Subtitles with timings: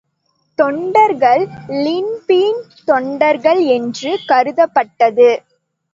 [0.59, 1.43] தொண்டர்கள்
[1.83, 2.59] லின்பீன்
[2.87, 5.29] தொண்டார்கள் என்று கருதப்பட்டது.